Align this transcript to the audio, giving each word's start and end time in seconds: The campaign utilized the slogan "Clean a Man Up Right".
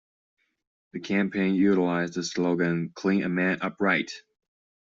The 0.93 0.99
campaign 0.99 1.53
utilized 1.53 2.15
the 2.15 2.23
slogan 2.23 2.89
"Clean 2.95 3.21
a 3.21 3.29
Man 3.29 3.61
Up 3.61 3.79
Right". 3.79 4.11